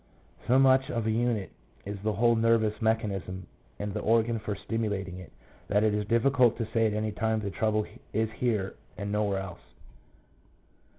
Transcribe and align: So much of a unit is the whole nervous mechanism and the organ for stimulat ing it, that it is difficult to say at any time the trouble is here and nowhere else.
So 0.47 0.57
much 0.57 0.89
of 0.89 1.05
a 1.05 1.11
unit 1.11 1.51
is 1.85 1.99
the 2.01 2.13
whole 2.13 2.35
nervous 2.35 2.81
mechanism 2.81 3.45
and 3.77 3.93
the 3.93 3.99
organ 3.99 4.39
for 4.39 4.55
stimulat 4.55 5.07
ing 5.07 5.19
it, 5.19 5.31
that 5.67 5.83
it 5.83 5.93
is 5.93 6.07
difficult 6.07 6.57
to 6.57 6.65
say 6.73 6.87
at 6.87 6.93
any 6.95 7.11
time 7.11 7.41
the 7.41 7.51
trouble 7.51 7.85
is 8.11 8.31
here 8.31 8.73
and 8.97 9.11
nowhere 9.11 9.37
else. 9.37 9.61